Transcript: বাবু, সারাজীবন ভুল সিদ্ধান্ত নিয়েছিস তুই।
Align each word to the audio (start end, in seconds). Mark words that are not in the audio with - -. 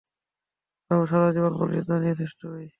বাবু, 0.91 1.03
সারাজীবন 1.05 1.53
ভুল 1.57 1.69
সিদ্ধান্ত 1.71 2.01
নিয়েছিস 2.03 2.31
তুই। 2.41 2.63